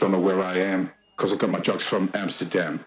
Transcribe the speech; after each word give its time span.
don't 0.00 0.12
know 0.12 0.18
where 0.18 0.42
I 0.42 0.58
am 0.58 0.90
because 1.16 1.32
I 1.32 1.36
got 1.36 1.50
my 1.50 1.60
drugs 1.60 1.84
from 1.84 2.10
Amsterdam. 2.14 2.84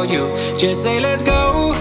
for 0.00 0.12
you. 0.12 0.28
Just 0.56 0.82
say, 0.82 1.00
let's 1.00 1.22
go. 1.22 1.72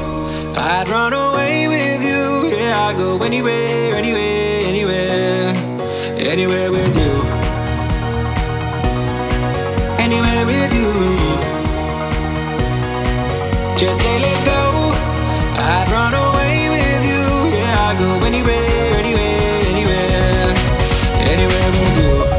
I'd 0.55 0.87
run 0.89 1.13
away 1.13 1.67
with 1.67 2.03
you. 2.03 2.49
Yeah, 2.57 2.87
I'd 2.87 2.97
go 2.97 3.17
anywhere, 3.23 3.95
anywhere, 3.95 4.65
anywhere, 4.71 5.53
anywhere 6.17 6.69
with 6.71 6.95
you. 7.01 7.13
Anywhere 10.05 10.43
with 10.51 10.73
you. 10.79 10.91
Just 13.77 14.01
say, 14.01 14.15
let's 14.25 14.43
go. 14.53 14.61
I'd 15.73 15.89
run 15.97 16.13
away 16.13 16.69
with 16.75 17.03
you. 17.11 17.23
Yeah, 17.57 17.87
I'd 17.87 17.97
go 17.97 18.09
anywhere, 18.25 18.97
anywhere, 19.01 19.61
anywhere, 19.73 20.53
anywhere 21.31 21.69
with 21.71 21.97
you. 21.99 22.38